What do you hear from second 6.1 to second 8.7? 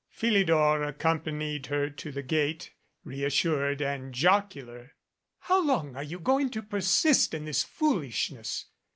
going to persist in this foolish ness?"